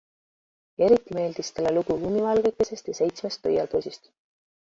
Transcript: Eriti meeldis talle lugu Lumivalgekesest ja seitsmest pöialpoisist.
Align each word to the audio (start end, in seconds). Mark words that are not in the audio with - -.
Eriti 0.85 1.17
meeldis 1.17 1.51
talle 1.59 1.73
lugu 1.75 1.97
Lumivalgekesest 2.05 2.89
ja 2.93 2.97
seitsmest 3.01 3.43
pöialpoisist. 3.45 4.13